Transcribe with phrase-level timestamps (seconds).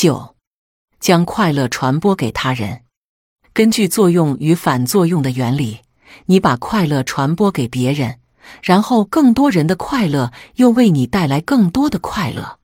[0.00, 0.34] 九，
[0.98, 2.84] 将快乐传播给他人。
[3.52, 5.80] 根据作用与反作用的原理，
[6.24, 8.18] 你把快乐传播给别人，
[8.62, 12.60] 然后更多人的快乐又为你带来更多的快乐。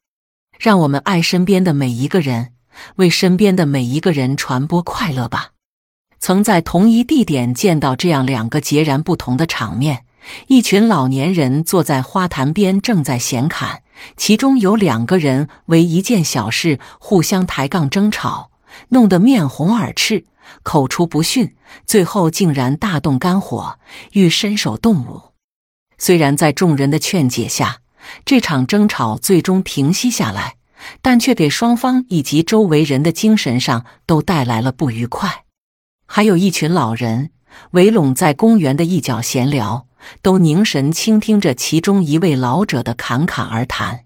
[0.59, 2.55] 让我们爱身边的每一个人，
[2.95, 5.51] 为身边的每一个人传播快乐吧。
[6.19, 10.06] 曾在同一地点见到这样两个截然不同的场面：
[10.49, 13.83] 一群老年人坐在花坛边正在闲侃，
[14.17, 18.51] 其中有两个人为一件小事互相抬杠争吵，
[18.89, 20.27] 弄得面红耳赤。
[20.63, 23.81] 口出不逊，最后竟然大动肝火，
[24.13, 25.33] 欲伸手动武。
[25.99, 27.79] 虽然在众人的劝解下，
[28.25, 30.55] 这场争吵最终平息下来，
[31.03, 35.45] 但却给双方以及周围人的精神上都带来了不愉快。
[36.07, 37.31] 还有一群老人
[37.73, 39.86] 围拢在公园的一角闲聊，
[40.23, 44.05] 都凝神倾听着其中一位老者的侃侃而谈。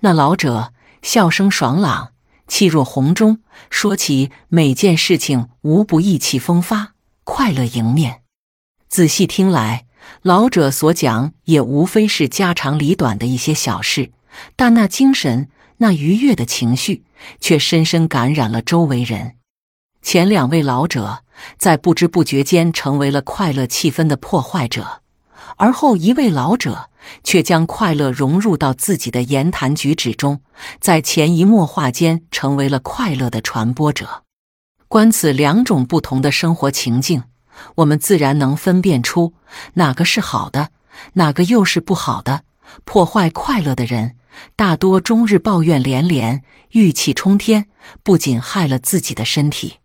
[0.00, 0.72] 那老者
[1.02, 2.12] 笑声爽朗。
[2.48, 3.38] 气若虹钟，
[3.70, 8.22] 说起每件事情无不意气风发，快乐迎面。
[8.88, 9.86] 仔细听来，
[10.22, 14.10] 老者所讲也无非是家长里短的一些小事，
[14.56, 17.04] 但那精神、那愉悦的情绪，
[17.38, 19.36] 却深深感染了周围人。
[20.02, 21.22] 前两位老者
[21.56, 25.02] 在不知不觉间成为了快乐气氛的破坏者，
[25.56, 26.90] 而后一位老者。
[27.24, 30.42] 却将快乐融入到自己的言谈举止中，
[30.80, 34.22] 在潜移默化间成为了快乐的传播者。
[34.86, 37.24] 观此两种不同的生活情境，
[37.76, 39.32] 我们自然能分辨出
[39.74, 40.70] 哪个是好的，
[41.14, 42.42] 哪个又是不好的。
[42.84, 44.16] 破坏快乐的人，
[44.54, 47.66] 大多终日抱怨连连，郁气冲天，
[48.02, 49.76] 不仅害了自己的身体，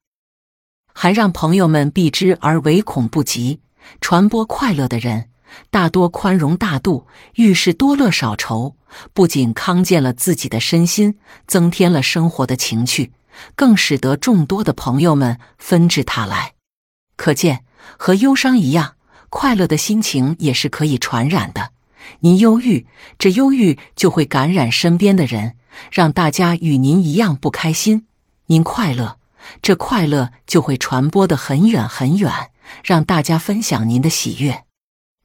[0.94, 3.62] 还让朋友们避之而唯恐不及。
[4.02, 5.30] 传播快乐的人。
[5.70, 8.76] 大多宽容大度，遇事多乐少愁，
[9.14, 13.14] 不仅康健了自己的身心，增添了生活的情趣，
[13.56, 16.54] 更使得众多的朋友们纷至沓来。
[17.16, 17.64] 可见，
[17.98, 18.96] 和忧伤一样，
[19.30, 21.72] 快乐的心情也是可以传染的。
[22.20, 22.86] 您忧郁，
[23.18, 25.56] 这忧郁就会感染身边的人，
[25.92, 28.02] 让大家与您一样不开心；
[28.48, 29.18] 您快乐，
[29.62, 32.52] 这快乐就会传播的很远很远，
[32.84, 34.65] 让大家分享您的喜悦。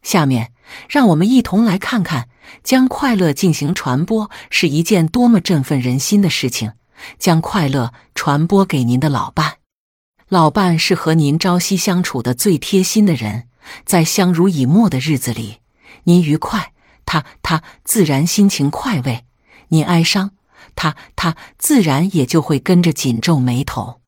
[0.03, 0.53] 下面，
[0.89, 2.29] 让我们一同来看看，
[2.63, 6.73] 将快乐进行传播是一件多么振奋人心的事情。
[7.19, 9.55] 将快乐传播给您的老伴，
[10.29, 13.49] 老伴是和您朝夕相处的最贴心的人，
[13.87, 15.61] 在相濡以沫的日子里，
[16.05, 16.73] 您愉快，
[17.07, 19.25] 他他自然心情快慰；
[19.69, 20.33] 您哀伤，
[20.77, 24.03] 他他自然也就会跟着紧皱眉头。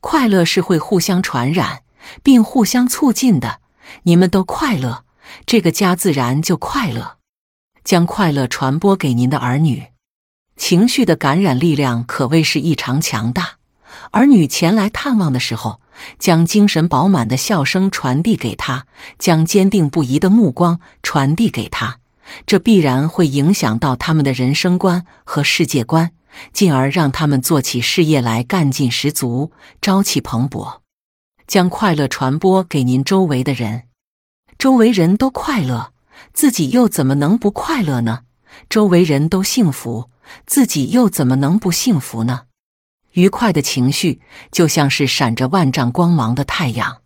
[0.00, 1.82] 快乐是会互相传染，
[2.22, 3.60] 并互相促进的。
[4.04, 5.04] 你们都快乐。
[5.46, 7.18] 这个家自然就快乐，
[7.84, 9.84] 将快乐传播给您的儿女，
[10.56, 13.56] 情绪的感染力量可谓是异常强大。
[14.10, 15.80] 儿女前来探望的时候，
[16.18, 18.86] 将精神饱满的笑声传递给他，
[19.18, 21.98] 将坚定不移的目光传递给他，
[22.46, 26.12] 这必然会影响到他们的人生观和世界观，
[26.52, 30.80] 进而让他们做起事业来干劲十足、朝气蓬勃。
[31.46, 33.82] 将快乐传播给您周围的人。
[34.62, 35.92] 周围人都快乐，
[36.32, 38.20] 自己又怎么能不快乐呢？
[38.70, 40.08] 周围人都幸福，
[40.46, 42.42] 自己又怎么能不幸福呢？
[43.14, 44.20] 愉快的情绪
[44.52, 47.02] 就像是闪着万丈光芒的太阳，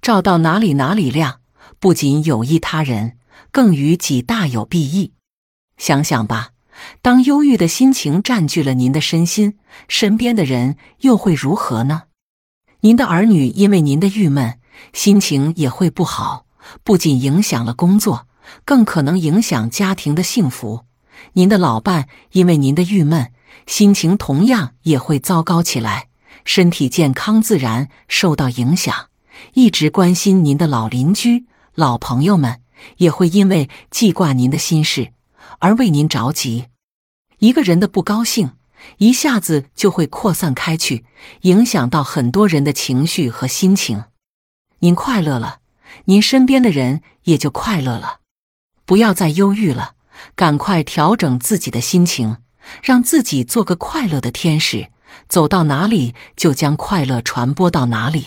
[0.00, 1.40] 照到哪里哪里亮，
[1.78, 3.18] 不仅有益他人，
[3.50, 5.12] 更与己大有裨益。
[5.76, 6.52] 想想吧，
[7.02, 9.58] 当忧郁的心情占据了您的身心，
[9.88, 12.04] 身边的人又会如何呢？
[12.80, 14.58] 您的儿女因为您的郁闷，
[14.94, 16.45] 心情也会不好。
[16.82, 18.26] 不仅影响了工作，
[18.64, 20.84] 更可能影响家庭的幸福。
[21.32, 23.32] 您的老伴因为您的郁闷，
[23.66, 26.08] 心情同样也会糟糕起来，
[26.44, 29.08] 身体健康自然受到影响。
[29.54, 32.60] 一直关心您的老邻居、老朋友们，
[32.98, 35.12] 也会因为记挂您的心事
[35.58, 36.66] 而为您着急。
[37.38, 38.52] 一个人的不高兴，
[38.98, 41.04] 一下子就会扩散开去，
[41.42, 44.04] 影响到很多人的情绪和心情。
[44.78, 45.60] 您快乐了。
[46.06, 48.20] 您身边的人也就快乐了，
[48.84, 49.94] 不要再忧郁了，
[50.34, 52.38] 赶快调整自己的心情，
[52.82, 54.90] 让自己做个快乐的天使，
[55.28, 58.26] 走到哪里就将快乐传播到哪里，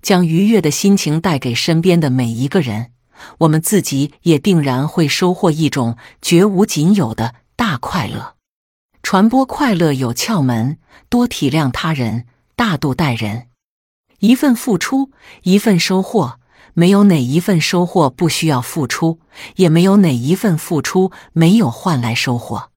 [0.00, 2.92] 将愉悦的心情带给身边的每一个人，
[3.38, 8.34] 我们自己也定然会收获一种绝无仅有的大快乐。
[9.02, 10.78] 传播快乐有窍门，
[11.08, 13.48] 多体谅他人，大度待人，
[14.20, 15.10] 一份付出，
[15.42, 16.38] 一份收获。
[16.74, 19.18] 没有哪一份收获不需要付出，
[19.56, 22.70] 也没有哪一份付出没有换来收获。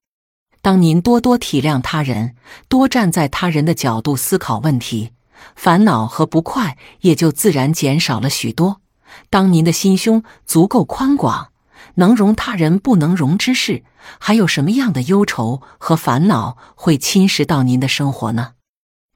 [0.61, 2.35] 当您多多体谅他人，
[2.67, 5.11] 多站在他人的角度思考问题，
[5.55, 8.81] 烦恼和不快也就自然减少了许多。
[9.29, 11.51] 当您的心胸足够宽广，
[11.95, 13.83] 能容他人不能容之事，
[14.19, 18.53] 还有什么样的忧愁和烦恼会侵蚀到您的生活呢？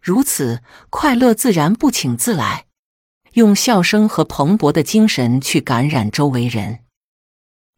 [0.01, 2.67] 如此，快乐自然不请自来。
[3.33, 6.79] 用笑声和蓬勃的精神去感染周围人。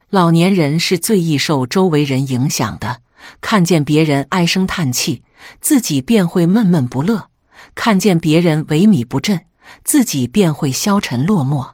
[0.09, 3.01] 老年人是最易受周围人影响的，
[3.39, 5.23] 看见别人唉声叹气，
[5.59, 7.29] 自己便会闷闷不乐；
[7.75, 9.45] 看见别人萎靡不振，
[9.83, 11.71] 自己便会消沉落寞。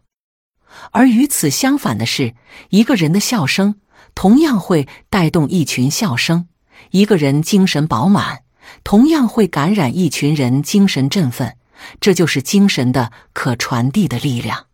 [0.92, 2.36] 而与此相反的是，
[2.70, 3.76] 一个人的笑声
[4.14, 6.46] 同样会带动一群笑声；
[6.92, 8.44] 一个人精神饱满，
[8.84, 11.58] 同样会感染一群人精神振奋。
[12.00, 14.68] 这就是精神的可传递的力量。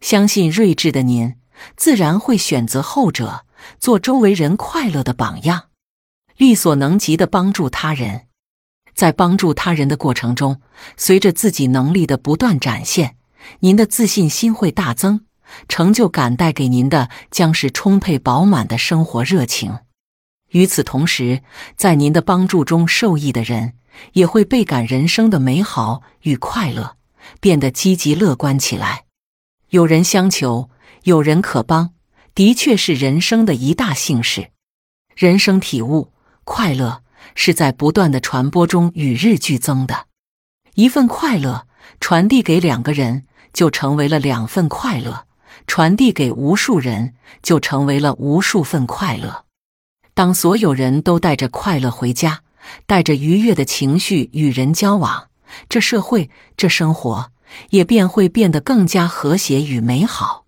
[0.00, 1.36] 相信睿智的您，
[1.76, 3.46] 自然会选择后者，
[3.78, 5.70] 做周围人快乐的榜样，
[6.36, 8.26] 力所能及的帮助他人。
[8.94, 10.60] 在帮助他人的过程中，
[10.96, 13.16] 随着自己能力的不断展现，
[13.60, 15.24] 您的自信心会大增，
[15.68, 19.78] 成就感带给您的将是充沛饱满的生活热情。
[20.54, 21.42] 与此同时，
[21.76, 23.74] 在您的帮助中受益的人。
[24.14, 26.96] 也会倍感人生的美好与快乐，
[27.38, 29.04] 变得积极乐观起来。
[29.70, 30.68] 有人相求，
[31.04, 31.90] 有人可帮，
[32.34, 34.50] 的确是人生的一大幸事。
[35.14, 36.12] 人生体悟，
[36.42, 37.02] 快乐
[37.36, 40.06] 是在不断的传播中与日俱增的。
[40.74, 41.68] 一份快乐
[42.00, 45.26] 传递给两个人，就成为了两份快乐；
[45.68, 49.43] 传递给无数人，就成为了无数份快乐。
[50.14, 52.40] 当所有人都带着快乐回家。
[52.86, 55.28] 带着愉悦的情绪与人交往，
[55.68, 57.30] 这社会、这生活
[57.68, 60.46] 也便会变得更加和谐与美好。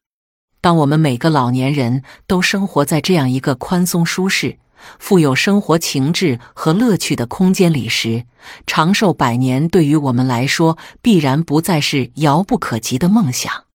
[0.63, 4.57] 当我们每个老年人都生活在这样一个宽松、舒适、
[4.99, 8.25] 富有生活情致和乐趣的空间里时，
[8.67, 13.66] 长寿百年对于我们来说必然不再是遥不可及的梦想。